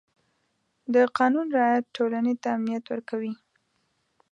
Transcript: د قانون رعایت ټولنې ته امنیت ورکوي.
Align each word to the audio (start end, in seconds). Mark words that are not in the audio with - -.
د 0.93 0.95
قانون 1.17 1.47
رعایت 1.57 1.85
ټولنې 1.95 2.33
ته 2.41 2.47
امنیت 2.57 2.83
ورکوي. 2.89 3.33